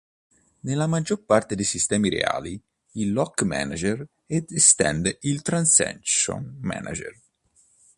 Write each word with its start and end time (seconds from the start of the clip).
Nella 0.61 0.87
maggior 0.87 1.25
parte 1.25 1.53
dei 1.53 1.63
sistemi 1.63 2.09
reali, 2.09 2.59
il 2.93 3.13
Lock 3.13 3.43
Manager 3.43 4.03
estende 4.25 5.19
il 5.21 5.43
transaction 5.43 6.57
manager. 6.61 7.21